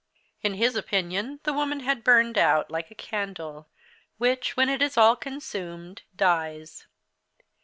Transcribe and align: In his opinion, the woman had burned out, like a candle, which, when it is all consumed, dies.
In 0.41 0.55
his 0.55 0.75
opinion, 0.75 1.41
the 1.43 1.53
woman 1.53 1.81
had 1.81 2.03
burned 2.03 2.35
out, 2.35 2.71
like 2.71 2.89
a 2.89 2.95
candle, 2.95 3.69
which, 4.17 4.57
when 4.57 4.67
it 4.67 4.81
is 4.81 4.97
all 4.97 5.15
consumed, 5.15 6.01
dies. 6.15 6.87